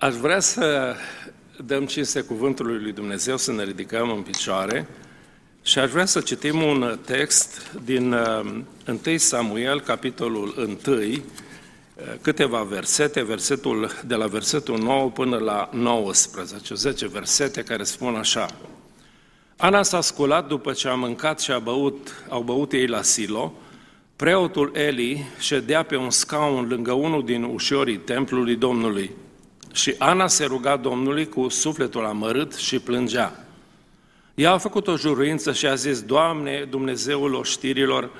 [0.00, 0.94] Aș vrea să
[1.64, 4.88] dăm cinste cuvântului lui Dumnezeu, să ne ridicăm în picioare
[5.62, 8.64] și aș vrea să citim un text din 1
[9.06, 10.54] uh, Samuel, capitolul
[10.86, 11.18] 1, uh,
[12.20, 18.56] câteva versete, versetul, de la versetul 9 până la 19, 10 versete care spun așa.
[19.56, 23.52] Ana s-a sculat după ce a mâncat și a băut, au băut ei la Silo,
[24.16, 29.10] preotul Eli ședea pe un scaun lângă unul din ușorii templului Domnului.
[29.72, 33.44] Și Ana se ruga Domnului cu sufletul amărât și plângea.
[34.34, 38.10] Ea a făcut o juruință și a zis, Doamne, Dumnezeul oștirilor,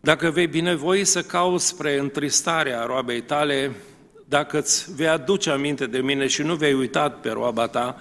[0.00, 3.74] dacă vei binevoi să cauți spre întristarea roabei tale,
[4.24, 8.00] dacă îți vei aduce aminte de mine și nu vei uita pe roaba ta,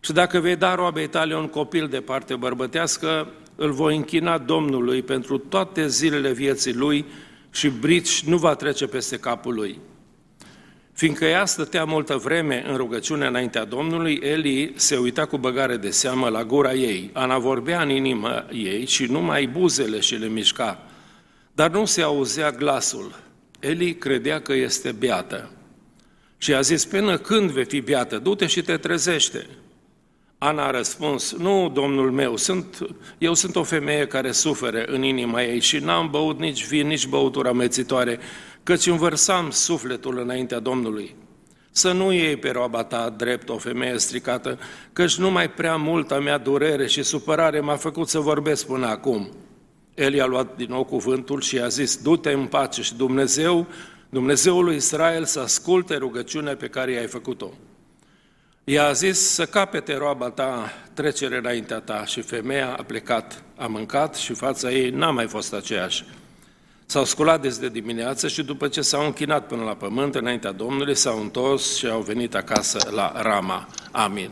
[0.00, 5.02] și dacă vei da roabei tale un copil de parte bărbătească, îl voi închina Domnului
[5.02, 7.04] pentru toate zilele vieții lui
[7.50, 9.78] și brici nu va trece peste capul lui.
[11.00, 15.90] Fiindcă ea stătea multă vreme în rugăciune înaintea Domnului, Eli se uita cu băgare de
[15.90, 17.10] seamă la gura ei.
[17.12, 20.86] Ana vorbea în inima ei și numai buzele și le mișca,
[21.52, 23.14] dar nu se auzea glasul.
[23.60, 25.50] Eli credea că este beată.
[26.38, 28.18] Și a zis, până când vei fi beată?
[28.18, 29.46] Du-te și te trezește.
[30.38, 32.78] Ana a răspuns, nu, domnul meu, sunt,
[33.18, 37.06] eu sunt o femeie care suferă în inima ei și n-am băut nici vin, nici
[37.06, 38.18] băutură amețitoare,
[38.62, 41.16] căci învărsam sufletul înaintea Domnului.
[41.70, 44.58] Să nu iei pe roaba ta drept o femeie stricată,
[44.92, 49.30] căci numai prea multă mea durere și supărare m-a făcut să vorbesc până acum.
[49.94, 53.66] El i-a luat din nou cuvântul și a zis, du-te în pace și Dumnezeu,
[54.08, 57.52] Dumnezeul lui Israel să asculte rugăciunea pe care i-ai făcut-o.
[58.64, 64.14] I-a zis să capete roaba ta trecere înaintea ta și femeia a plecat, a mâncat
[64.14, 66.04] și fața ei n-a mai fost aceeași.
[66.90, 71.20] S-au sculat de dimineață și după ce s-au închinat până la pământ înaintea Domnului, s-au
[71.20, 73.68] întors și au venit acasă la Rama.
[73.90, 74.30] Amin.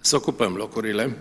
[0.00, 1.16] Să ocupăm locurile.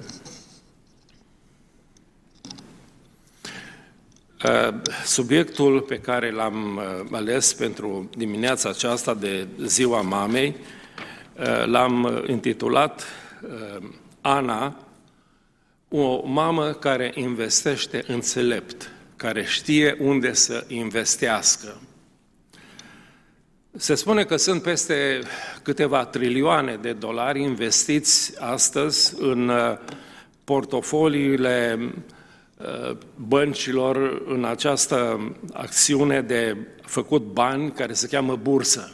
[4.46, 4.74] Uh,
[5.06, 10.56] subiectul pe care l-am uh, ales pentru dimineața aceasta de ziua mamei
[11.40, 13.04] uh, l-am intitulat
[14.22, 14.76] Ana,
[15.90, 21.82] o mamă care investește înțelept care știe unde să investească.
[23.72, 25.20] Se spune că sunt peste
[25.64, 29.78] câteva trilioane de dolari investiți astăzi în uh,
[30.44, 31.80] portofoliile
[32.58, 35.20] uh, băncilor în această
[35.54, 38.92] acțiune de făcut bani care se cheamă bursă.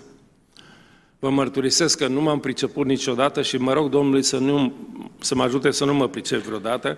[1.20, 4.74] Vă mărturisesc că nu m-am priceput niciodată și mă rog Domnului să, nu,
[5.20, 6.98] să mă ajute să nu mă pricep vreodată,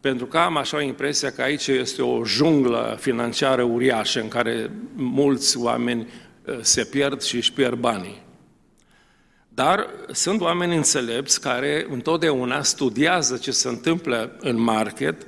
[0.00, 5.58] pentru că am așa impresia că aici este o junglă financiară uriașă în care mulți
[5.58, 6.08] oameni
[6.44, 8.22] uh, se pierd și își pierd banii.
[9.48, 15.26] Dar sunt oameni înțelepți care întotdeauna studiază ce se întâmplă în market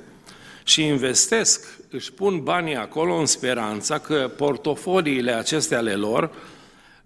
[0.63, 6.31] și investesc, își pun banii acolo în speranța că portofoliile acestea ale lor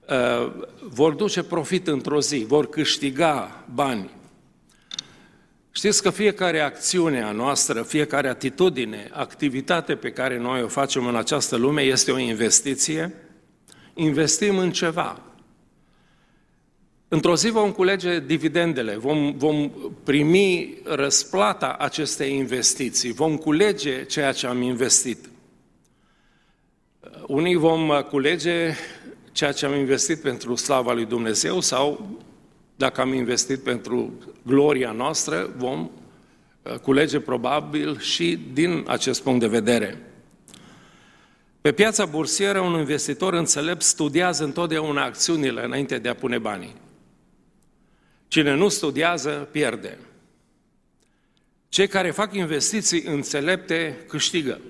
[0.09, 0.51] uh,
[0.81, 4.09] vor duce profit într-o zi, vor câștiga bani.
[5.77, 11.15] Știți că fiecare acțiune a noastră, fiecare atitudine, activitate pe care noi o facem în
[11.15, 13.13] această lume este o investiție.
[13.93, 15.21] Investim în ceva.
[17.07, 19.71] Într-o zi vom culege dividendele, vom, vom
[20.03, 25.29] primi răsplata acestei investiții, vom culege ceea ce am investit.
[27.27, 28.75] Unii vom culege
[29.31, 32.09] ceea ce am investit pentru slava lui Dumnezeu sau
[32.75, 34.13] dacă am investit pentru
[34.45, 35.89] gloria noastră, vom
[36.61, 40.01] uh, culege probabil și din acest punct de vedere.
[41.61, 46.75] Pe piața bursieră, un investitor înțelept studiază întotdeauna acțiunile înainte de a pune banii.
[48.27, 49.97] Cine nu studiază, pierde.
[51.69, 54.61] Cei care fac investiții înțelepte câștigă.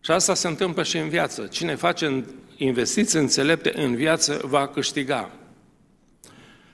[0.00, 1.46] Și asta se întâmplă și în viață.
[1.46, 2.24] Cine face
[2.56, 5.32] investiții înțelepte în viață va câștiga.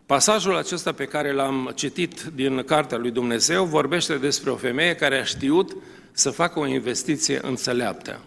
[0.06, 5.18] Pasajul acesta pe care l-am citit din Cartea lui Dumnezeu vorbește despre o femeie care
[5.18, 5.76] a știut
[6.12, 8.20] să facă o investiție înțeleaptă.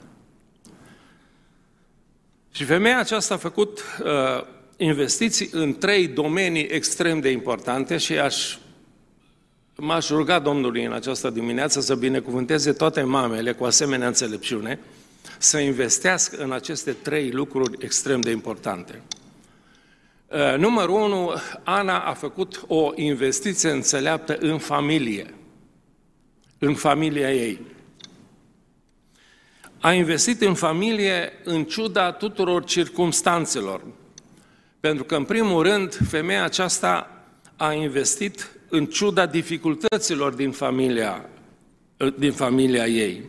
[2.51, 4.45] Și femeia aceasta a făcut uh,
[4.77, 8.57] investiții în trei domenii extrem de importante și aș,
[9.75, 14.79] m-aș ruga Domnului în această dimineață să binecuvânteze toate mamele cu asemenea înțelepciune,
[15.37, 19.01] să investească în aceste trei lucruri extrem de importante.
[20.27, 21.33] Uh, numărul unu,
[21.63, 25.33] Ana a făcut o investiție înțeleaptă în familie,
[26.57, 27.59] în familia ei.
[29.79, 33.81] A investit în familie în ciuda tuturor circumstanțelor.
[34.79, 37.23] Pentru că, în primul rând, femeia aceasta
[37.55, 41.29] a investit în ciuda dificultăților din familia,
[42.17, 43.23] din familia ei.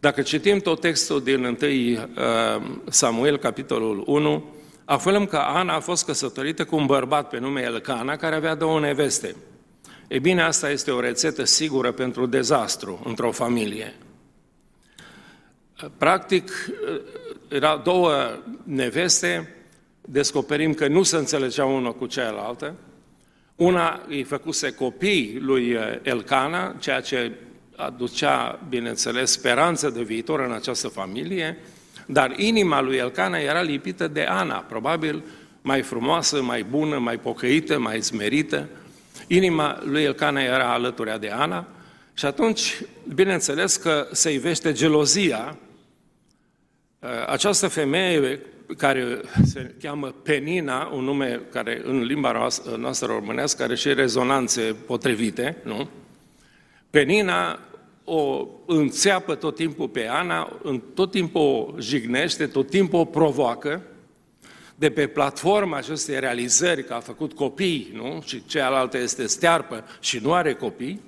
[0.00, 1.98] Dacă citim tot textul din 1 uh,
[2.88, 4.44] Samuel, capitolul 1,
[4.88, 8.80] aflăm că Ana a fost căsătorită cu un bărbat pe nume Elcana, care avea două
[8.80, 9.36] neveste.
[10.06, 13.94] E bine, asta este o rețetă sigură pentru dezastru într-o familie.
[15.96, 16.50] Practic,
[17.48, 18.12] erau două
[18.64, 19.54] neveste,
[20.00, 22.74] descoperim că nu se înțelegeau una cu cealaltă.
[23.56, 27.32] Una îi făcuse copii lui Elcana, ceea ce
[27.76, 31.58] aducea, bineînțeles, speranță de viitor în această familie,
[32.10, 35.24] dar inima lui Elcana era lipită de Ana, probabil
[35.62, 38.68] mai frumoasă, mai bună, mai pocăită, mai smerită.
[39.26, 41.66] Inima lui Elcana era alături de Ana
[42.14, 42.82] și atunci,
[43.14, 45.56] bineînțeles că se ivește gelozia.
[47.26, 48.40] Această femeie
[48.76, 55.56] care se cheamă Penina, un nume care în limba noastră românească are și rezonanțe potrivite,
[55.64, 55.88] nu?
[56.90, 57.58] Penina
[58.08, 60.60] o înțeapă tot timpul pe Ana,
[60.94, 63.82] tot timpul o jignește, tot timpul o provoacă,
[64.74, 68.22] de pe platforma acestei realizări că a făcut copii, nu?
[68.24, 71.00] Și cealaltă este stearpă și nu are copii,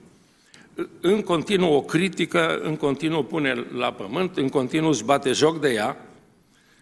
[1.00, 5.72] în continuu o critică, în continuu pune la pământ, în continuu își bate joc de
[5.72, 5.96] ea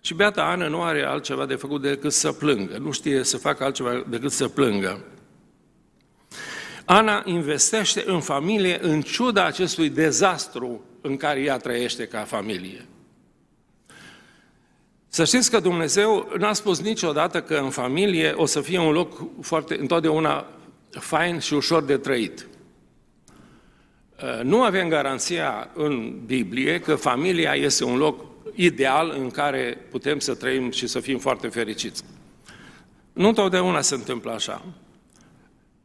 [0.00, 3.64] și beata Ana nu are altceva de făcut decât să plângă, nu știe să facă
[3.64, 5.04] altceva decât să plângă.
[6.90, 12.86] Ana investește în familie în ciuda acestui dezastru în care ea trăiește ca familie.
[15.08, 19.22] Să știți că Dumnezeu n-a spus niciodată că în familie o să fie un loc
[19.40, 20.46] foarte, întotdeauna
[20.90, 22.46] fain și ușor de trăit.
[24.42, 28.24] Nu avem garanția în Biblie că familia este un loc
[28.54, 32.04] ideal în care putem să trăim și să fim foarte fericiți.
[33.12, 34.64] Nu întotdeauna se întâmplă așa.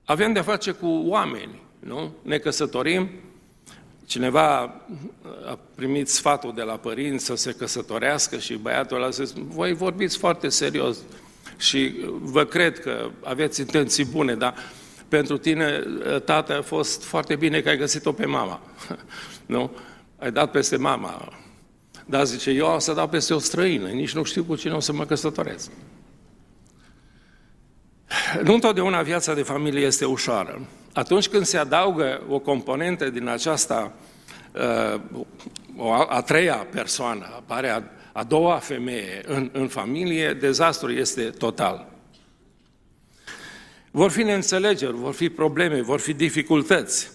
[0.05, 2.13] Avem de face cu oameni, nu?
[2.21, 3.09] Ne căsătorim,
[4.05, 4.59] cineva
[5.45, 10.17] a primit sfatul de la părinți să se căsătorească și băiatul a zis, voi vorbiți
[10.17, 10.97] foarte serios
[11.57, 14.55] și vă cred că aveți intenții bune, dar
[15.07, 15.83] pentru tine,
[16.25, 18.61] tată, a fost foarte bine că ai găsit-o pe mama.
[19.45, 19.71] nu?
[20.17, 21.33] Ai dat peste mama.
[22.05, 24.79] Dar zice, eu o să dau peste o străină, nici nu știu cu cine o
[24.79, 25.71] să mă căsătoresc.
[28.43, 30.61] Nu întotdeauna viața de familie este ușoară.
[30.93, 33.93] Atunci când se adaugă o componentă din aceasta,
[35.77, 37.81] uh, a treia persoană, apare a,
[38.11, 41.87] a doua femeie în, în familie, dezastru este total.
[43.91, 47.11] Vor fi neînțelegeri, vor fi probleme, vor fi dificultăți.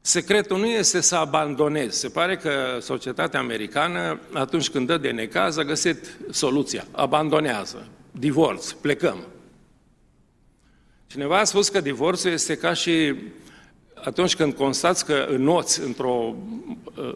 [0.00, 1.98] Secretul nu este să abandonezi.
[1.98, 6.86] Se pare că societatea americană, atunci când dă de necaz, a găsit soluția.
[6.92, 7.86] Abandonează.
[8.10, 8.70] Divorț.
[8.70, 9.26] Plecăm.
[11.06, 13.14] Cineva a spus că divorțul este ca și
[13.94, 16.34] atunci când constați că înoți într-o,
[16.96, 17.12] uh,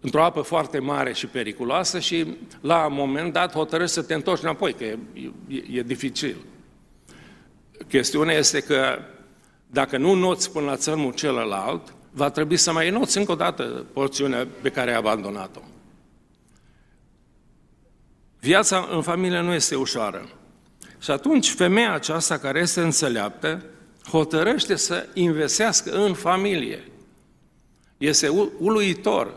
[0.00, 2.26] într-o apă foarte mare și periculoasă și
[2.60, 4.98] la un moment dat hotărăști să te întorci înapoi, că e,
[5.48, 6.36] e, e dificil.
[7.88, 8.98] Chestiunea este că
[9.66, 13.86] dacă nu noți până la țărmul celălalt, va trebui să mai noți încă o dată
[13.92, 15.60] porțiunea pe care ai abandonat-o.
[18.40, 20.28] Viața în familie nu este ușoară.
[20.98, 23.64] Și atunci femeia aceasta care este înțeleaptă
[24.10, 26.84] hotărăște să investească în familie.
[27.98, 28.28] Este
[28.58, 29.34] uluitor.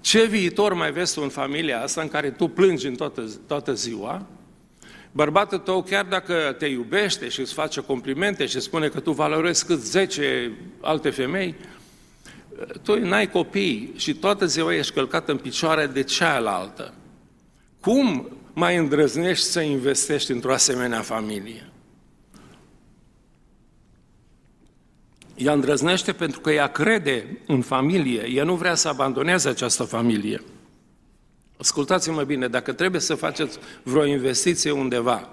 [0.00, 3.72] Ce viitor mai vezi tu în familia asta în care tu plângi în toată, toată
[3.72, 4.26] ziua?
[5.12, 9.66] Bărbatul tău, chiar dacă te iubește și îți face complimente și spune că tu valorezi
[9.66, 11.54] cât 10 alte femei,
[12.82, 16.94] tu n-ai copii și toată ziua ești călcat în picioare de cealaltă.
[17.80, 21.68] Cum mai îndrăznești să investești într-o asemenea familie?
[25.34, 30.42] Ea îndrăznește pentru că ea crede în familie, ea nu vrea să abandoneze această familie.
[31.58, 35.28] Ascultați-mă bine, dacă trebuie să faceți vreo investiție undeva,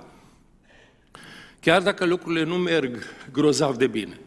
[1.59, 4.19] chiar dacă lucrurile nu merg grozav de bine,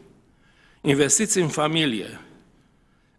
[0.81, 2.21] investiți în familie,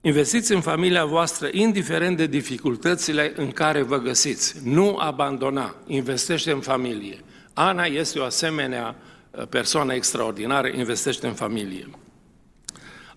[0.06, 4.56] Investiți în familia voastră, indiferent de dificultățile în care vă găsiți.
[4.64, 7.20] Nu abandona, investește în familie.
[7.54, 8.96] Ana este o asemenea
[9.32, 11.90] uh, persoană extraordinară, investește în familie.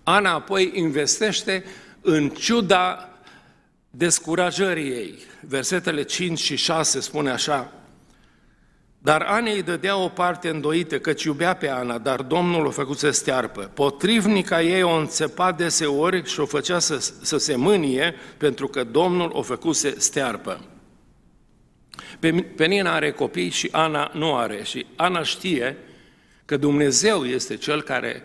[0.03, 1.63] Ana apoi investește
[2.01, 3.09] în ciuda
[3.89, 5.15] descurajării ei.
[5.47, 7.73] Versetele 5 și 6 spune așa,
[9.01, 13.11] dar Ana îi dădea o parte îndoită, căci iubea pe Ana, dar Domnul o făcuse
[13.11, 13.71] stearpă.
[13.73, 19.31] Potrivnica ei o înțepa deseori și o făcea să, să se mânie, pentru că Domnul
[19.33, 20.65] o făcuse stearpă.
[22.55, 24.63] Penina are copii și Ana nu are.
[24.63, 25.77] Și Ana știe
[26.45, 28.23] că Dumnezeu este cel care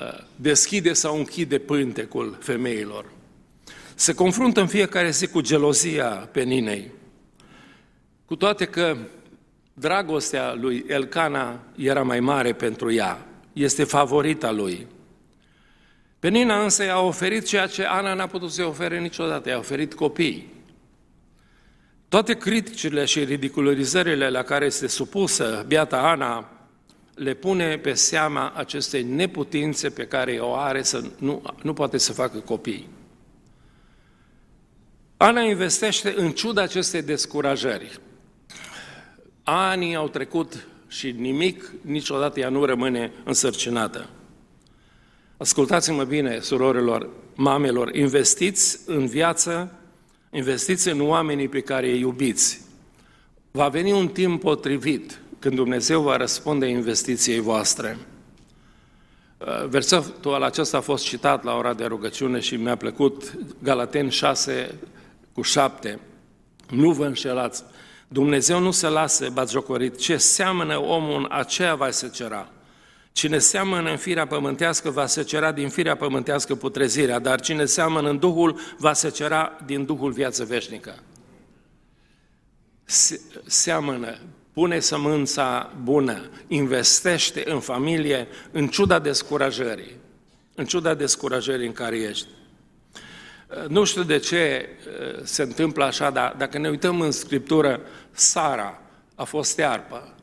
[0.00, 3.04] uh, deschide sau închide pântecul femeilor.
[3.94, 6.90] Se confruntă în fiecare zi cu gelozia Peninei.
[8.24, 8.96] Cu toate că
[9.78, 14.86] dragostea lui Elcana era mai mare pentru ea, este favorita lui.
[16.18, 20.54] Penina însă i-a oferit ceea ce Ana n-a putut să-i ofere niciodată, i-a oferit copii.
[22.08, 26.50] Toate criticile și ridicularizările la care este supusă biata Ana
[27.14, 32.12] le pune pe seama acestei neputințe pe care o are să nu, nu poate să
[32.12, 32.88] facă copii.
[35.16, 38.00] Ana investește în ciuda acestei descurajări.
[39.48, 44.08] Anii au trecut și nimic, niciodată ea nu rămâne însărcinată.
[45.36, 49.72] Ascultați-mă bine, surorilor, mamelor, investiți în viață,
[50.30, 52.60] investiți în oamenii pe care îi iubiți.
[53.50, 57.98] Va veni un timp potrivit când Dumnezeu va răspunde investiției voastre.
[59.38, 64.74] Uh, versetul acesta a fost citat la ora de rugăciune și mi-a plăcut Galaten 6
[65.32, 66.00] cu 7.
[66.70, 67.64] Nu vă înșelați,
[68.08, 72.50] Dumnezeu nu se lasă batjocorit, ce seamănă omul, aceea va se cera.
[73.12, 78.08] Cine seamănă în firea pământească va se cera din firea pământească putrezirea, dar cine seamănă
[78.08, 80.94] în Duhul va se cera din Duhul viață veșnică.
[82.84, 84.18] Se, seamănă,
[84.52, 89.96] pune sămânța bună, investește în familie în ciuda descurajării,
[90.54, 92.28] în ciuda descurajării în care ești.
[93.68, 98.80] Nu știu de ce uh, se întâmplă așa, dar dacă ne uităm în Scriptură, Sara
[99.14, 100.14] a fost stearpă.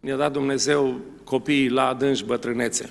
[0.00, 2.90] Ne-a dat Dumnezeu copiii la adânci bătrânețe,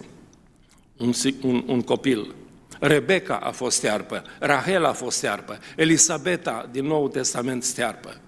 [0.97, 2.35] un, un, un copil.
[2.79, 8.21] Rebecca a fost stearpă, Rahel a fost stearpă, Elisabeta din Noul Testament stearpă.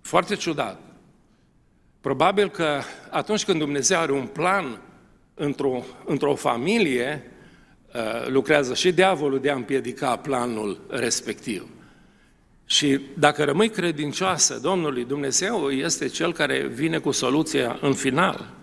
[0.00, 0.80] Foarte ciudat.
[2.00, 2.80] Probabil că
[3.10, 4.80] atunci când Dumnezeu are un plan
[5.34, 7.37] într-o, într-o familie, Uh,
[8.26, 11.68] lucrează și diavolul de a împiedica planul respectiv.
[12.66, 18.54] Și dacă rămâi credincioasă Domnului Dumnezeu, este Cel care vine cu soluția în final.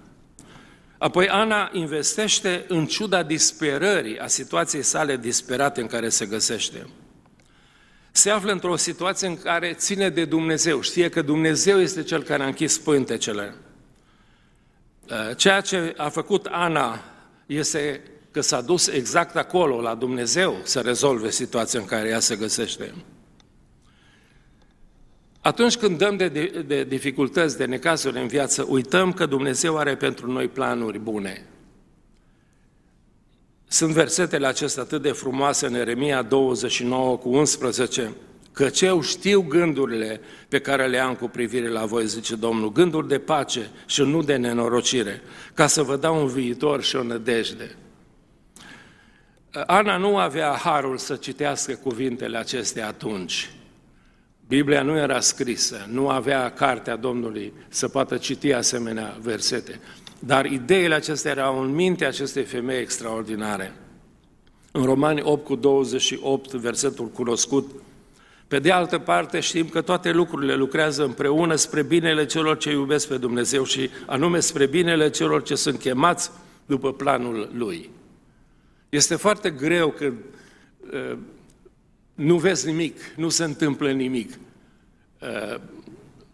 [0.97, 6.87] Apoi Ana investește în ciuda disperării, a situației sale disperate în care se găsește.
[8.11, 12.43] Se află într-o situație în care ține de Dumnezeu, știe că Dumnezeu este Cel care
[12.43, 13.55] a închis pântecele.
[15.09, 17.03] Uh, ceea ce a făcut Ana
[17.45, 18.01] este
[18.35, 22.93] că s-a dus exact acolo, la Dumnezeu, să rezolve situația în care ea se găsește.
[25.41, 29.95] Atunci când dăm de, de, de dificultăți, de necazuri în viață, uităm că Dumnezeu are
[29.95, 31.45] pentru noi planuri bune.
[33.67, 38.13] Sunt versetele acestea atât de frumoase în Eremia 29 cu 11,
[38.51, 43.07] că eu știu gândurile pe care le am cu privire la voi, zice Domnul, gânduri
[43.07, 45.21] de pace și nu de nenorocire,
[45.53, 47.75] ca să vă dau un viitor și o nădejde.
[49.65, 53.49] Ana nu avea harul să citească cuvintele acestea atunci.
[54.47, 59.79] Biblia nu era scrisă, nu avea cartea Domnului să poată citi asemenea versete.
[60.19, 63.73] Dar ideile acestea erau în mintea acestei femei extraordinare.
[64.71, 67.71] În Romani 8 cu 28, versetul cunoscut,
[68.47, 73.07] pe de altă parte știm că toate lucrurile lucrează împreună spre binele celor ce iubesc
[73.07, 76.31] pe Dumnezeu și anume spre binele celor ce sunt chemați
[76.65, 77.89] după planul Lui.
[78.89, 80.17] Este foarte greu când
[80.93, 81.17] uh,
[82.15, 84.33] nu vezi nimic, nu se întâmplă nimic.
[85.21, 85.59] Uh,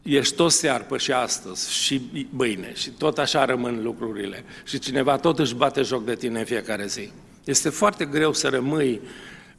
[0.01, 4.43] ești tot searpă și astăzi și băine și tot așa rămân lucrurile.
[4.63, 7.11] Și cineva tot își bate joc de tine în fiecare zi.
[7.43, 9.01] Este foarte greu să rămâi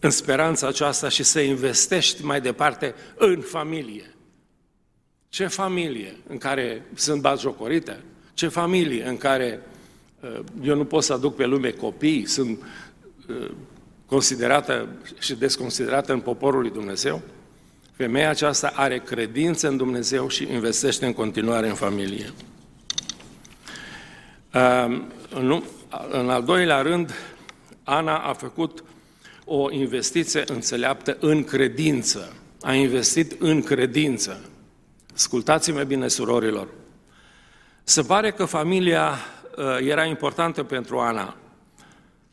[0.00, 4.14] în speranța aceasta și să investești mai departe în familie.
[5.28, 8.00] Ce familie în care sunt batjocorite?
[8.34, 9.71] Ce familie în care uh,
[10.62, 12.58] eu nu pot să aduc pe lume copii, sunt
[13.28, 13.50] Uh,
[14.06, 14.88] considerată
[15.18, 17.22] și desconsiderată în poporul lui Dumnezeu,
[17.96, 22.32] femeia aceasta are credință în Dumnezeu și investește în continuare în familie.
[24.54, 25.02] Uh,
[26.10, 27.14] în al doilea rând,
[27.84, 28.84] Ana a făcut
[29.44, 32.32] o investiție înțeleaptă în credință.
[32.60, 34.40] A investit în credință.
[35.14, 36.68] Ascultați-mă bine, surorilor.
[37.84, 39.41] Se pare că familia uh,
[39.80, 41.36] era importantă pentru Ana.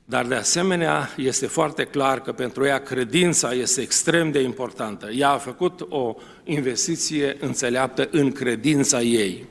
[0.05, 5.09] Dar de asemenea este foarte clar că pentru ea credința este extrem de importantă.
[5.09, 9.45] Ea a făcut o investiție înțeleaptă în credința ei.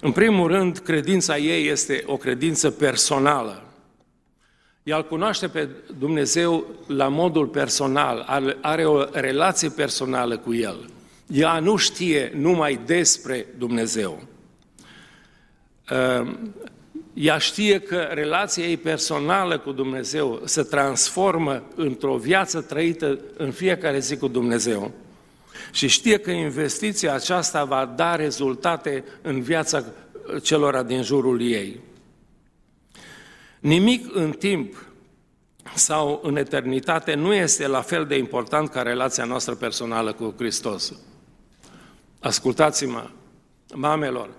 [0.00, 3.62] În primul rând, credința ei este o credință personală.
[4.82, 8.26] Ea îl cunoaște pe Dumnezeu la modul personal,
[8.60, 10.90] are o relație personală cu El.
[11.26, 14.22] Ea nu știe numai despre Dumnezeu.
[15.90, 16.54] Ehm,
[17.14, 23.98] ea știe că relația ei personală cu Dumnezeu se transformă într-o viață trăită în fiecare
[23.98, 24.92] zi cu Dumnezeu.
[25.72, 29.84] Și știe că investiția aceasta va da rezultate în viața
[30.42, 31.80] celor din jurul ei.
[33.60, 34.84] Nimic în timp
[35.74, 40.92] sau în eternitate nu este la fel de important ca relația noastră personală cu Hristos.
[42.20, 43.10] Ascultați-mă,
[43.74, 44.30] mamelor,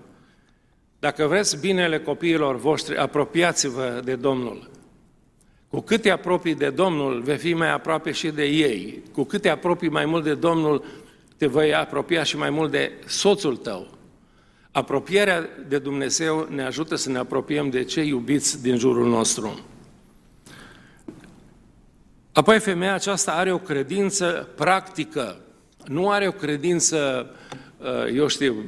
[1.02, 4.70] dacă vreți binele copiilor voștri, apropiați-vă de Domnul.
[5.68, 9.02] Cu cât te apropii de Domnul, vei fi mai aproape și de ei.
[9.12, 10.84] Cu cât te apropii mai mult de Domnul,
[11.36, 13.90] te vei apropia și mai mult de soțul tău.
[14.70, 19.60] Apropierea de Dumnezeu ne ajută să ne apropiem de cei iubiți din jurul nostru.
[22.32, 25.40] Apoi femeia aceasta are o credință practică,
[25.84, 27.30] nu are o credință,
[27.78, 28.64] uh, eu știu,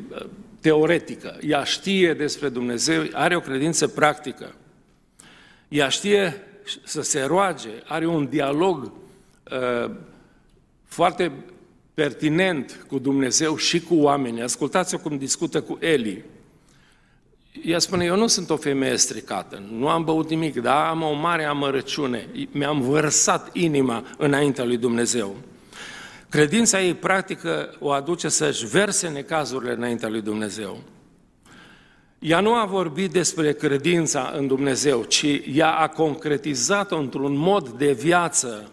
[0.65, 1.39] teoretică.
[1.47, 4.55] Ea știe despre Dumnezeu, are o credință practică.
[5.69, 6.43] Ea știe
[6.85, 9.91] să se roage, are un dialog uh,
[10.85, 11.33] foarte
[11.95, 14.43] pertinent cu Dumnezeu și cu oamenii.
[14.43, 16.25] Ascultați-o cum discută cu Eli.
[17.65, 21.13] Ea spune, eu nu sunt o femeie stricată, nu am băut nimic, dar am o
[21.13, 25.37] mare amărăciune, mi-am vărsat inima înaintea lui Dumnezeu.
[26.35, 30.79] Credința ei practică o aduce să-și verse necazurile înaintea lui Dumnezeu.
[32.19, 37.93] Ea nu a vorbit despre credința în Dumnezeu, ci ea a concretizat-o într-un mod de
[37.93, 38.71] viață.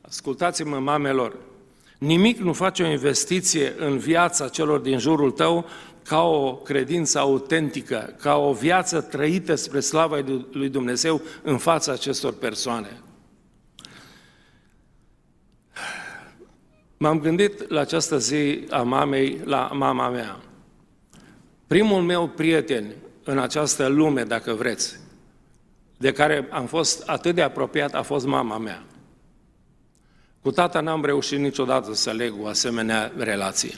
[0.00, 1.36] Ascultați-mă, mamelor,
[1.98, 5.66] nimic nu face o investiție în viața celor din jurul tău
[6.04, 10.18] ca o credință autentică, ca o viață trăită spre slava
[10.52, 13.00] lui Dumnezeu în fața acestor persoane.
[17.02, 20.40] M-am gândit la această zi a mamei, la mama mea.
[21.66, 22.94] Primul meu prieten
[23.24, 25.00] în această lume, dacă vreți,
[25.96, 28.82] de care am fost atât de apropiat, a fost mama mea.
[30.42, 33.74] Cu tata n-am reușit niciodată să leg o asemenea relație.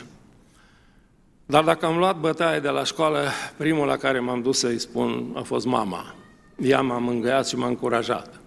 [1.47, 5.33] Dar dacă am luat bătaie de la școală, primul la care m-am dus să-i spun
[5.35, 6.15] a fost mama.
[6.63, 8.41] Ea m-a mângâiat și m-a încurajat.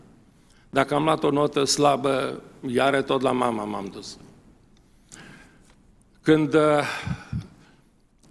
[0.69, 4.17] Dacă am luat o notă slabă, iară tot la mama m-am dus.
[6.27, 6.61] Când uh,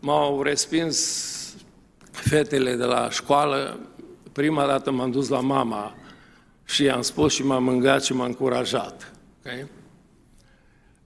[0.01, 1.57] m-au respins
[2.11, 3.79] fetele de la școală,
[4.33, 5.95] prima dată m-am dus la mama
[6.65, 9.13] și i-am spus și m-am mângat și m-am încurajat.
[9.39, 9.67] Okay?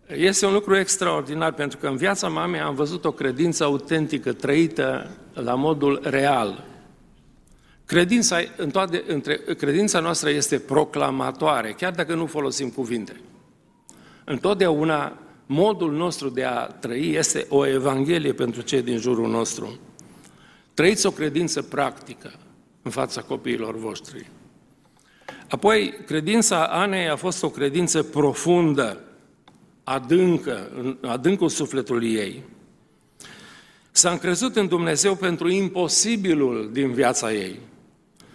[0.06, 5.10] Este un lucru extraordinar pentru că în viața mamei am văzut o credință autentică, trăită
[5.32, 6.64] la modul real.
[7.86, 13.20] Credința, în toate, între, credința noastră este proclamatoare, chiar dacă nu folosim cuvinte.
[14.24, 15.18] Întotdeauna
[15.52, 19.78] modul nostru de a trăi este o evanghelie pentru cei din jurul nostru.
[20.74, 22.32] Trăiți o credință practică
[22.82, 24.30] în fața copiilor voștri.
[25.48, 29.00] Apoi, credința Anei a fost o credință profundă,
[29.84, 32.42] adâncă, în adâncul sufletului ei.
[33.90, 37.58] S-a încrezut în Dumnezeu pentru imposibilul din viața ei.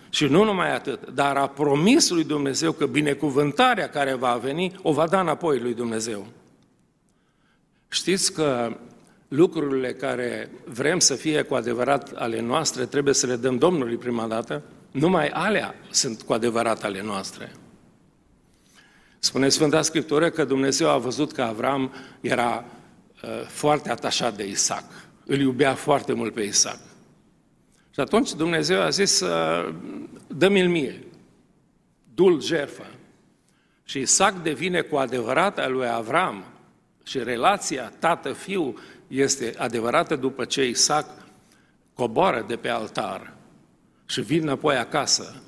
[0.09, 4.91] Și nu numai atât, dar a promis lui Dumnezeu că binecuvântarea care va veni o
[4.91, 6.25] va da înapoi lui Dumnezeu.
[7.89, 8.77] Știți că
[9.27, 14.27] lucrurile care vrem să fie cu adevărat ale noastre trebuie să le dăm Domnului prima
[14.27, 17.51] dată, numai alea sunt cu adevărat ale noastre.
[19.19, 22.65] Spune Sfânta Scriptură că Dumnezeu a văzut că Avram era
[23.23, 24.83] uh, foarte atașat de Isaac.
[25.25, 26.79] Îl iubea foarte mult pe Isaac.
[27.89, 29.73] Și atunci Dumnezeu a zis, uh,
[30.27, 31.03] dă-mi-l mie,
[32.13, 32.85] dul jerfă.
[33.83, 36.43] Și Isaac devine cu adevărat al lui Avram,
[37.05, 41.05] și relația tată-fiu este adevărată după ce Isaac
[41.93, 43.33] coboară de pe altar
[44.05, 45.41] și vin înapoi acasă.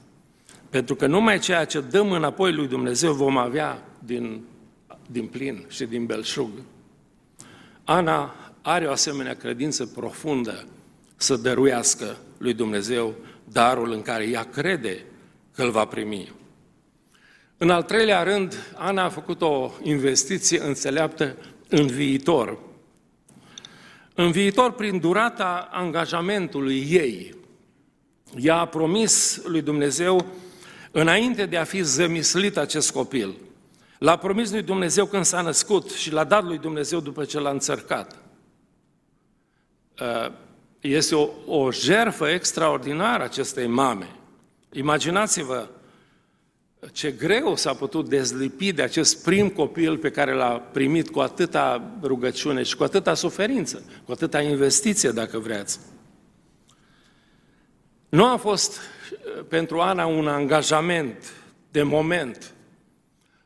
[0.69, 4.43] Pentru că numai ceea ce dăm înapoi lui Dumnezeu vom avea din,
[5.11, 6.49] din plin și din belșug.
[7.83, 10.67] Ana are o asemenea credință profundă
[11.15, 15.05] să dăruiască lui Dumnezeu darul în care ea crede
[15.55, 16.31] că îl va primi.
[17.57, 21.37] În al treilea rând, Ana a făcut o investiție înțeleaptă
[21.69, 22.57] în viitor.
[24.15, 27.35] În viitor, prin durata angajamentului ei,
[28.35, 30.25] ea a promis lui Dumnezeu,
[30.91, 33.35] înainte de a fi zămislit acest copil,
[33.97, 37.49] l-a promis lui Dumnezeu când s-a născut și l-a dat lui Dumnezeu după ce l-a
[37.49, 38.15] înțărcat.
[39.99, 40.31] Uh,
[40.79, 44.15] este o, o jerfă extraordinară acestei mame.
[44.71, 45.67] Imaginați-vă
[46.91, 51.91] ce greu s-a putut dezlipi de acest prim copil pe care l-a primit cu atâta
[52.01, 55.79] rugăciune și cu atâta suferință, cu atâta investiție, dacă vreați.
[58.09, 58.79] Nu a fost
[59.47, 61.33] pentru Ana un angajament
[61.71, 62.53] de moment,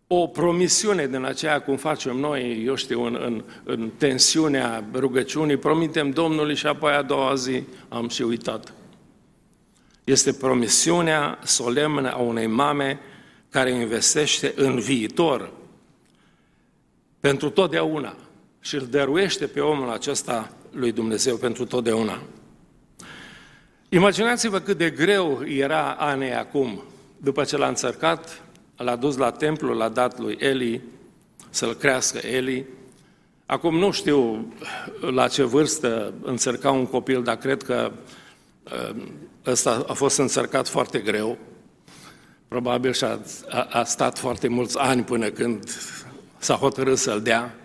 [0.08, 6.10] o promisiune din aceea cum facem noi, eu știu, în, în, în tensiunea rugăciunii, promitem
[6.10, 8.74] Domnului și apoi a doua zi am și uitat.
[10.04, 13.00] Este promisiunea solemnă a unei mame
[13.52, 15.52] care investește în viitor
[17.20, 18.16] pentru totdeauna
[18.60, 22.22] și îl dăruiește pe omul acesta lui Dumnezeu pentru totdeauna.
[23.90, 26.84] Imaginați-vă cât de greu era Anei acum,
[27.18, 28.44] după ce l-a înțărcat,
[28.76, 30.82] l-a dus la templu, l-a dat lui Eli
[31.50, 32.66] să-l crească Eli.
[33.46, 34.54] Acum nu știu
[35.00, 37.92] la ce vârstă înțărca un copil, dar cred că
[38.72, 38.96] ă,
[39.46, 41.38] ăsta a fost înțărcat foarte greu.
[42.52, 45.70] Probabil și a, a, a stat foarte mulți ani până când
[46.38, 47.56] s-a hotărât să-l dea.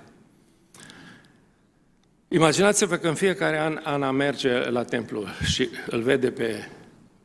[2.28, 6.68] Imaginați-vă că în fiecare an Ana merge la templu și îl vede pe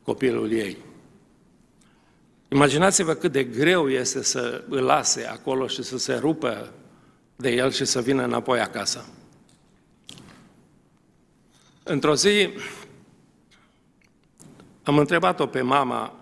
[0.02, 0.76] copilul ei.
[2.48, 6.72] Imaginați-vă cât de greu este să îl lase acolo și să se rupă
[7.36, 9.06] de el și să vină înapoi acasă.
[11.82, 12.48] Într-o zi
[14.82, 16.21] am întrebat-o pe mama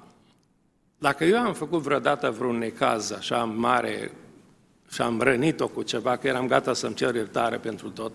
[1.01, 4.13] dacă eu am făcut vreodată vreun necaz așa mare
[4.91, 8.13] și am rănit-o cu ceva, că eram gata să-mi cer iertare pentru tot.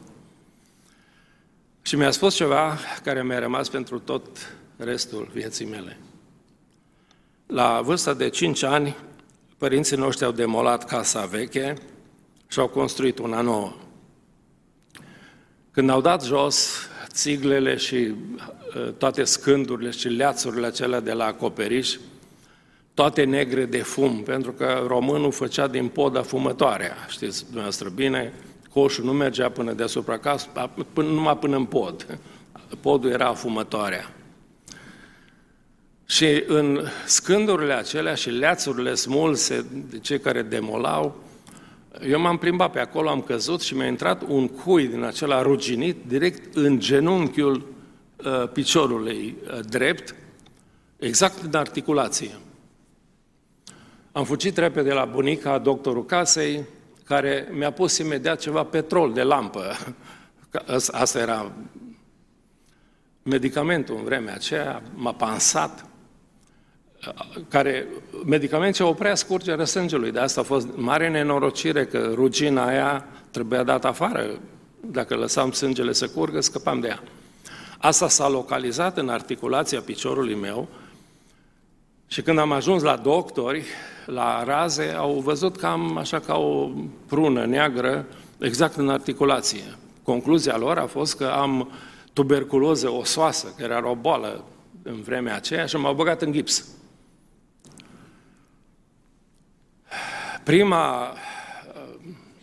[1.82, 4.28] Și mi-a spus ceva care mi-a rămas pentru tot
[4.78, 5.98] restul vieții mele.
[7.46, 8.96] La vârsta de 5 ani,
[9.58, 11.74] părinții noștri au demolat casa veche
[12.48, 13.74] și au construit una nouă.
[15.72, 21.98] Când au dat jos țiglele și uh, toate scândurile și leațurile acelea de la acoperiș,
[22.96, 28.34] toate negre de fum, pentru că românul făcea din poda fumătoarea, știți dumneavoastră bine,
[28.70, 30.48] coșul nu mergea până deasupra casă,
[30.94, 32.20] până, numai până în pod.
[32.82, 34.14] Podul era fumătoarea.
[36.06, 41.24] Și în scândurile acelea și leațurile smulse de cei care demolau,
[42.10, 45.98] eu m-am plimbat pe acolo, am căzut și mi-a intrat un cui din acela ruginit
[46.08, 47.68] direct în genunchiul
[48.26, 50.16] uh, piciorului uh, drept,
[50.98, 52.30] exact în articulație.
[54.16, 56.66] Am fugit repede la bunica, doctorul casei,
[57.04, 59.78] care mi-a pus imediat ceva petrol de lampă.
[60.92, 61.52] Asta era
[63.24, 65.86] medicamentul în vremea aceea, m-a pansat,
[67.48, 67.88] care,
[68.26, 70.12] medicament ce oprea scurgerea sângelui.
[70.12, 74.40] De asta a fost mare nenorocire că rugina aia trebuia dat afară.
[74.80, 77.04] Dacă lăsam sângele să curgă, scăpam de ea.
[77.78, 80.68] Asta s-a localizat în articulația piciorului meu
[82.08, 83.66] și când am ajuns la doctori,
[84.06, 86.70] la raze, au văzut cam așa ca o
[87.06, 88.06] prună neagră
[88.40, 89.78] exact în articulație.
[90.04, 91.72] Concluzia lor a fost că am
[92.14, 94.44] tuberculoză osoasă, care era o boală
[94.84, 96.68] în vremea aceea și m-au băgat în gips.
[100.44, 101.16] Prima uh,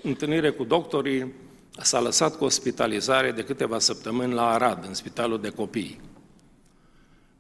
[0.03, 1.33] întâlnire cu doctorii
[1.81, 6.01] s-a lăsat cu ospitalizare de câteva săptămâni la Arad, în spitalul de copii.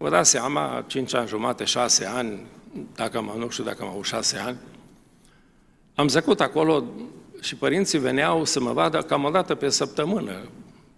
[0.02, 2.46] Vă dați seama, 5 ani jumate, 6 ani,
[2.94, 4.56] dacă am, nu știu dacă am avut 6 ani,
[5.94, 6.84] am zăcut acolo
[7.40, 10.32] și părinții veneau să mă vadă cam o dată pe săptămână.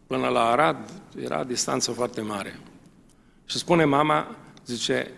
[0.07, 0.91] Până la Arad
[1.23, 2.59] era distanță foarte mare.
[3.45, 4.37] Și spune mama,
[4.67, 5.11] zice,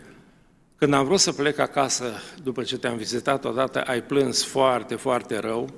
[0.77, 5.39] când am vrut să plec acasă, după ce te-am vizitat odată, ai plâns foarte, foarte
[5.39, 5.71] rău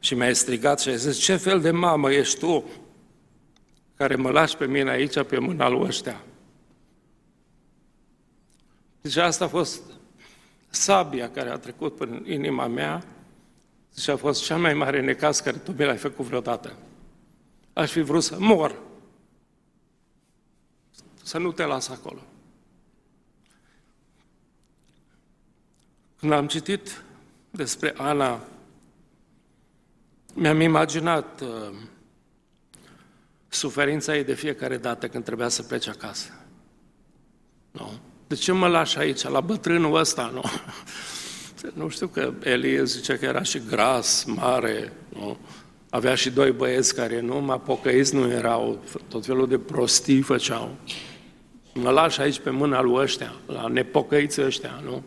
[0.00, 2.64] și mi-ai strigat și ai zis, ce fel de mamă ești tu
[3.96, 6.20] care mă lași pe mine aici pe mâna lui ăștia?
[9.02, 9.82] Deci asta a fost
[10.70, 13.04] sabia care a trecut prin inima mea
[13.98, 16.76] și a fost cea mai mare necaz care tu mi l-ai făcut vreodată.
[17.72, 18.78] Aș fi vrut să mor,
[21.22, 22.22] să nu te las acolo.
[26.18, 27.02] Când am citit
[27.50, 28.44] despre Ana,
[30.34, 31.72] mi-am imaginat uh,
[33.48, 36.30] suferința ei de fiecare dată când trebuia să plece acasă.
[37.70, 38.00] Nu?
[38.32, 40.30] De ce mă lași aici, la bătrânul ăsta?
[40.34, 40.42] Nu?
[41.74, 45.36] Nu știu că Elie zice că era și gras, mare, nu?
[45.90, 50.76] Avea și doi băieți care nu mă pocăiți nu erau, tot felul de prostii făceau.
[51.74, 55.02] Mă lași aici pe mâna lui ăștia, la nepocăiți ăștia, nu?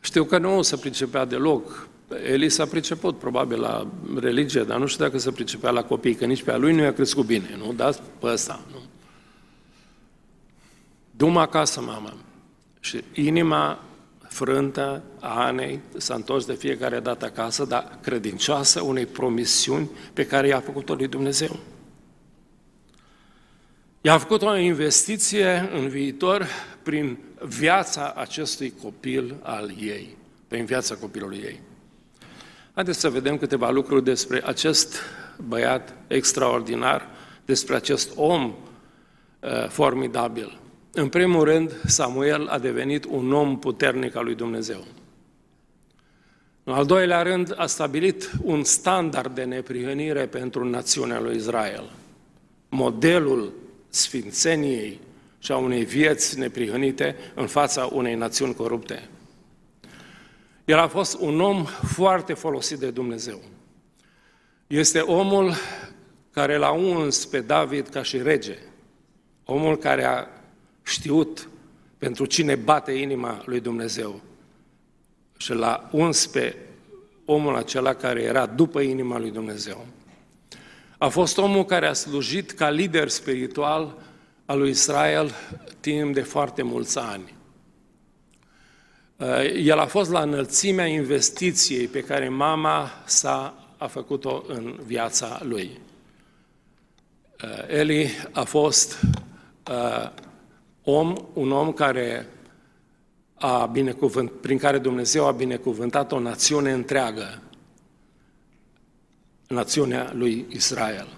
[0.00, 1.88] Știu că nu se pricepea deloc.
[2.26, 3.86] Eli s-a priceput probabil la
[4.20, 6.82] religie, dar nu știu dacă se pricepea la copii, că nici pe a lui nu
[6.82, 7.72] i-a crescut bine, nu?
[7.72, 7.90] Da?
[8.18, 8.78] Pe ăsta, nu?
[11.16, 12.14] Dum acasă, mama.
[12.80, 13.84] Și inima
[14.28, 20.46] frântă a Anei s-a întors de fiecare dată acasă, dar credincioasă unei promisiuni pe care
[20.46, 21.56] i-a făcut-o lui Dumnezeu.
[24.00, 26.46] I-a făcut o investiție în viitor
[26.82, 30.16] prin viața acestui copil al ei,
[30.48, 31.60] prin viața copilului ei.
[32.74, 34.96] Haideți să vedem câteva lucruri despre acest
[35.48, 37.08] băiat extraordinar,
[37.44, 38.54] despre acest om
[39.40, 40.58] uh, formidabil.
[40.96, 44.84] În primul rând, Samuel a devenit un om puternic al lui Dumnezeu.
[46.64, 51.90] În al doilea rând, a stabilit un standard de neprihănire pentru națiunea lui Israel.
[52.68, 53.52] Modelul
[53.88, 55.00] sfințeniei
[55.38, 59.08] și a unei vieți neprihănite în fața unei națiuni corupte.
[60.64, 63.40] El a fost un om foarte folosit de Dumnezeu.
[64.66, 65.54] Este omul
[66.30, 68.58] care l-a uns pe David ca și rege,
[69.44, 70.33] omul care a
[70.84, 71.48] știut
[71.98, 74.20] pentru cine bate inima lui Dumnezeu
[75.36, 76.56] și l-a uns pe
[77.24, 79.86] omul acela care era după inima lui Dumnezeu.
[80.98, 83.98] A fost omul care a slujit ca lider spiritual
[84.44, 85.34] al lui Israel
[85.80, 87.34] timp de foarte mulți ani.
[89.16, 95.40] Uh, el a fost la înălțimea investiției pe care mama sa a făcut-o în viața
[95.42, 95.80] lui.
[97.42, 98.98] Uh, Eli a fost
[99.70, 100.10] uh,
[100.84, 102.28] om, un om care
[103.34, 107.42] a binecuvânt, prin care Dumnezeu a binecuvântat o națiune întreagă,
[109.48, 111.08] națiunea lui Israel.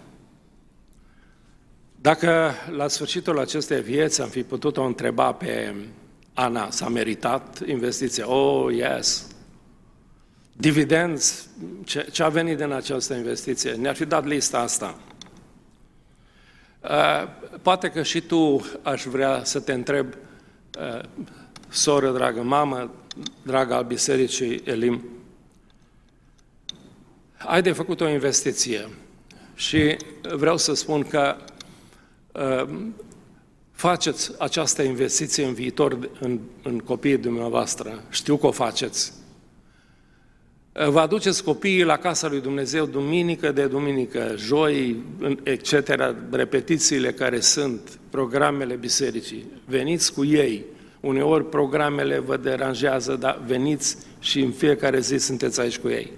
[2.00, 5.74] Dacă la sfârșitul acestei vieți am fi putut o întreba pe
[6.34, 8.30] Ana, s-a meritat investiția?
[8.30, 9.26] Oh, yes!
[10.52, 11.48] Dividenzi,
[11.84, 13.72] ce, ce a venit din această investiție?
[13.72, 14.98] Ne-ar fi dat lista asta.
[16.90, 17.28] Uh,
[17.62, 20.14] poate că și tu aș vrea să te întreb,
[20.78, 21.00] uh,
[21.68, 22.90] soră dragă, mamă,
[23.42, 25.04] dragă al bisericii Elim,
[27.38, 28.88] ai de făcut o investiție
[29.54, 29.96] și
[30.36, 31.36] vreau să spun că
[32.32, 32.78] uh,
[33.72, 38.02] faceți această investiție în viitor în, în copiii dumneavoastră.
[38.10, 39.12] Știu că o faceți.
[40.84, 44.96] Vă aduceți copiii la casa lui Dumnezeu duminică de duminică, joi,
[45.42, 45.72] etc.,
[46.30, 49.46] repetițiile care sunt, programele bisericii.
[49.64, 50.64] Veniți cu ei.
[51.00, 56.12] Uneori programele vă deranjează, dar veniți și în fiecare zi sunteți aici cu ei.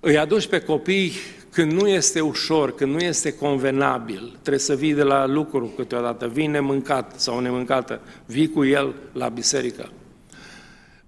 [0.00, 1.12] Îi aduci pe copii
[1.50, 6.28] când nu este ușor, când nu este convenabil, trebuie să vii de la lucru câteodată,
[6.28, 9.90] vii nemâncat sau nemâncată, vii cu el la biserică.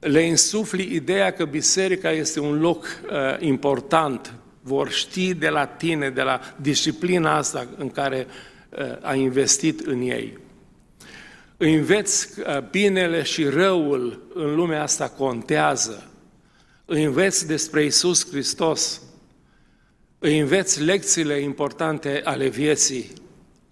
[0.00, 6.10] Le insufli ideea că biserica este un loc uh, important, vor ști de la tine,
[6.10, 8.26] de la disciplina asta în care
[8.68, 10.38] uh, a investit în ei.
[11.56, 16.10] Îi înveți că uh, binele și răul în lumea asta contează.
[16.84, 19.02] Îi înveți despre Isus Hristos,
[20.18, 23.12] îi înveți lecțiile importante ale vieții,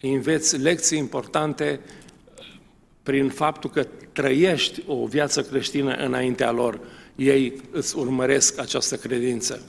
[0.00, 1.80] îi înveți lecții importante
[3.06, 6.80] prin faptul că trăiești o viață creștină înaintea lor.
[7.16, 9.62] Ei îți urmăresc această credință.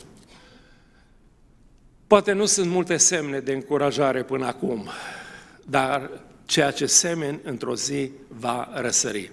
[2.08, 4.88] Poate nu sunt multe semne de încurajare până acum,
[5.65, 6.10] dar
[6.45, 9.32] ceea ce semeni într-o zi va răsări.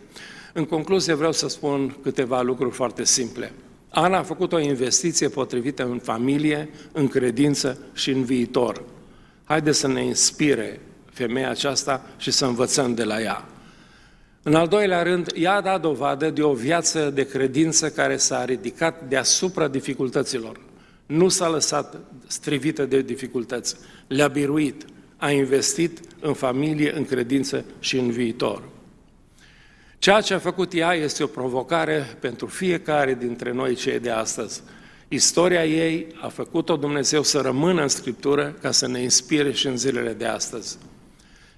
[0.53, 3.53] În concluzie vreau să spun câteva lucruri foarte simple.
[3.89, 8.83] Ana a făcut o investiție potrivită în familie, în credință și în viitor.
[9.45, 10.81] Haideți să ne inspire
[11.13, 13.49] femeia aceasta și să învățăm de la ea.
[14.47, 18.45] În al doilea rând, ea a dat dovadă de o viață de credință care s-a
[18.45, 20.61] ridicat deasupra dificultăților.
[21.07, 23.77] Nu s-a lăsat strivită de dificultăți,
[24.07, 24.85] le-a biruit,
[25.17, 28.63] a investit în familie, în credință și în viitor.
[29.99, 34.63] Ceea ce a făcut ea este o provocare pentru fiecare dintre noi cei de astăzi.
[35.09, 39.77] Istoria ei a făcut-o Dumnezeu să rămână în Scriptură ca să ne inspire și în
[39.77, 40.79] zilele de astăzi.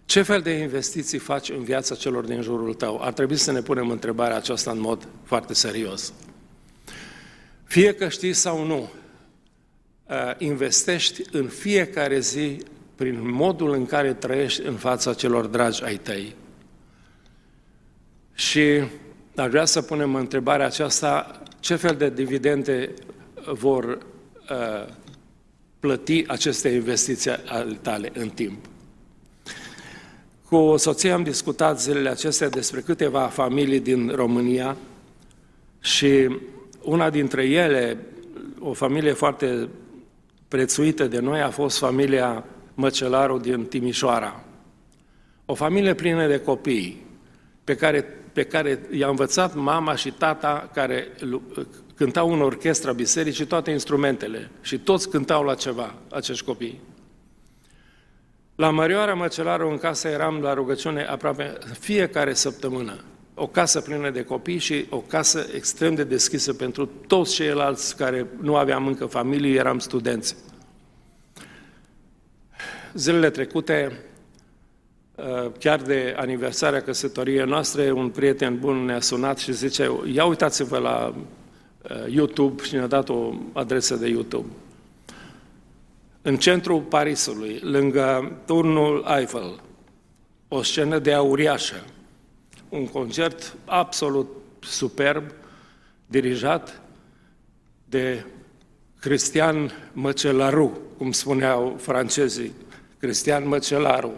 [0.06, 3.00] Ce fel de investiții faci în viața celor din jurul tău?
[3.02, 6.12] Ar trebui să ne punem întrebarea aceasta în mod foarte serios.
[7.64, 8.90] Fie că știi sau nu,
[10.06, 12.58] uh, investești în fiecare zi
[12.94, 16.34] prin modul în care trăiești în fața celor dragi ai tăi.
[18.34, 18.82] Și
[19.36, 22.94] ar vrea să punem întrebarea aceasta, ce fel de dividende
[23.52, 24.92] vor uh,
[25.80, 28.66] plăti aceste investiții ale tale în timp?
[30.48, 34.76] Cu soția am discutat zilele acestea despre câteva familii din România
[35.80, 36.38] și
[36.82, 37.98] una dintre ele,
[38.60, 39.68] o familie foarte
[40.48, 44.44] prețuită de noi, a fost familia Măcelaru din Timișoara.
[45.44, 47.06] O familie plină de copii,
[47.64, 48.04] pe care
[48.36, 51.08] pe care i-a învățat mama și tata care
[51.94, 56.80] cântau în orchestra bisericii toate instrumentele și toți cântau la ceva, acești copii.
[58.56, 63.04] La Mărioara Măcelaru în casă eram la rugăciune aproape fiecare săptămână.
[63.34, 68.26] O casă plină de copii și o casă extrem de deschisă pentru toți ceilalți care
[68.40, 70.36] nu aveam încă familie, eram studenți.
[72.94, 74.04] Zilele trecute,
[75.14, 80.78] uh, chiar de aniversarea căsătoriei noastre, un prieten bun ne-a sunat și zice, ia uitați-vă
[80.78, 84.48] la uh, YouTube și ne-a dat o adresă de YouTube.
[86.26, 89.60] În centrul Parisului, lângă turnul Eiffel,
[90.48, 91.84] o scenă de auriașă,
[92.68, 94.28] un concert absolut
[94.60, 95.24] superb,
[96.06, 96.80] dirijat
[97.84, 98.24] de
[99.00, 102.52] Cristian Măcelaru, cum spuneau francezii,
[102.98, 104.12] Cristian Măcelaru.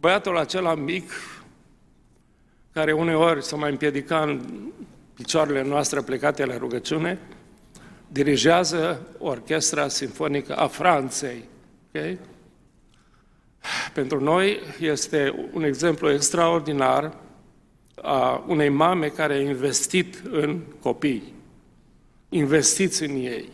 [0.00, 1.10] Băiatul acela mic,
[2.72, 4.40] care uneori s-a mai împiedica în
[5.14, 7.18] picioarele noastre plecate la rugăciune,
[8.08, 11.44] dirigează Orchestra Sinfonică a Franței.
[11.88, 12.18] Okay?
[13.94, 17.16] Pentru noi este un exemplu extraordinar
[18.02, 21.34] a unei mame care a investit în copii.
[22.28, 23.48] Investiți în ei.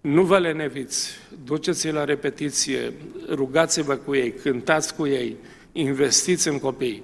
[0.00, 1.10] Nu vă leneviți,
[1.44, 2.92] duceți-i la repetiție,
[3.28, 5.36] rugați-vă cu ei, cântați cu ei,
[5.72, 7.02] investiți în copii.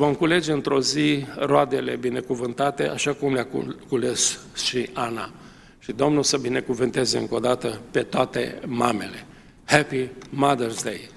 [0.00, 3.46] Vom culege într-o zi roadele binecuvântate, așa cum le-a
[3.88, 5.30] cules și Ana.
[5.78, 9.26] Și Domnul să binecuvânteze încă o dată pe toate mamele.
[9.64, 11.10] Happy Mother's Day!